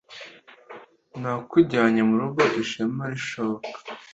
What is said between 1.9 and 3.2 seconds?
murugo ishema